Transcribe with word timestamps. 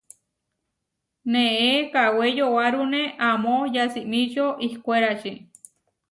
Neé 1.31 1.69
kawé 1.93 2.25
yowárune 2.37 3.01
amó 3.29 3.55
yasimičio 3.75 4.45
ihkwérači. 4.67 5.33